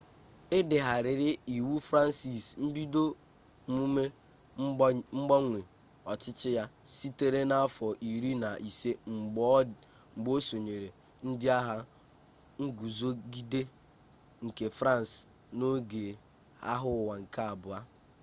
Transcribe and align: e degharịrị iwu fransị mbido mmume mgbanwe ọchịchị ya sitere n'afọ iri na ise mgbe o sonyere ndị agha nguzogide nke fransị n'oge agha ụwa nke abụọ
e 0.55 0.57
degharịrị 0.69 1.29
iwu 1.55 1.75
fransị 1.87 2.31
mbido 2.65 3.03
mmume 3.69 4.03
mgbanwe 5.15 5.59
ọchịchị 6.11 6.49
ya 6.57 6.63
sitere 6.97 7.39
n'afọ 7.49 7.87
iri 8.11 8.31
na 8.43 8.49
ise 8.69 8.91
mgbe 10.13 10.29
o 10.37 10.39
sonyere 10.47 10.89
ndị 11.27 11.47
agha 11.57 11.77
nguzogide 12.63 13.61
nke 14.45 14.65
fransị 14.77 15.19
n'oge 15.57 16.03
agha 16.71 16.87
ụwa 16.97 17.15
nke 17.21 17.41
abụọ 17.51 17.79